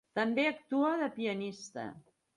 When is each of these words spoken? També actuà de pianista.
També 0.19 0.45
actuà 0.51 0.89
de 1.03 1.11
pianista. 1.19 1.85